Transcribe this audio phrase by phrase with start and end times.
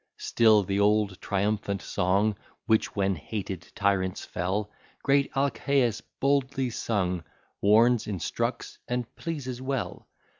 [0.17, 4.71] Still the old triumphant song, Which, when hated tyrants fell,
[5.03, 7.23] Great Alcæus boldly sung,
[7.61, 10.07] Warns, instructs, and pleases well.